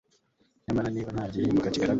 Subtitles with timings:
[0.63, 1.89] Nyamara niba nta gihinduka kigaragara